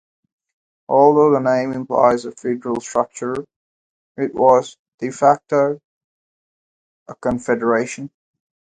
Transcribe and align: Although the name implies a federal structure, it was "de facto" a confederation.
Although 0.89 1.29
the 1.31 1.39
name 1.41 1.73
implies 1.73 2.25
a 2.25 2.31
federal 2.31 2.81
structure, 2.81 3.35
it 4.17 4.33
was 4.33 4.75
"de 4.97 5.11
facto" 5.11 5.77
a 7.07 7.13
confederation. 7.17 8.09